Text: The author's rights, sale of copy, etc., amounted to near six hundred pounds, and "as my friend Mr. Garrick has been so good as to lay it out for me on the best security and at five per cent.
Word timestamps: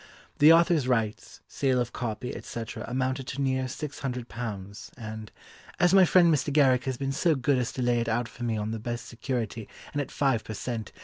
The 0.39 0.51
author's 0.51 0.87
rights, 0.87 1.41
sale 1.47 1.79
of 1.79 1.93
copy, 1.93 2.35
etc., 2.35 2.85
amounted 2.87 3.27
to 3.27 3.39
near 3.43 3.67
six 3.67 3.99
hundred 3.99 4.29
pounds, 4.29 4.89
and 4.97 5.31
"as 5.79 5.93
my 5.93 6.05
friend 6.05 6.33
Mr. 6.33 6.51
Garrick 6.51 6.85
has 6.85 6.97
been 6.97 7.11
so 7.11 7.35
good 7.35 7.59
as 7.59 7.71
to 7.73 7.83
lay 7.83 7.99
it 7.99 8.09
out 8.09 8.27
for 8.27 8.43
me 8.43 8.57
on 8.57 8.71
the 8.71 8.79
best 8.79 9.05
security 9.05 9.69
and 9.93 10.01
at 10.01 10.09
five 10.09 10.43
per 10.43 10.55
cent. 10.55 10.91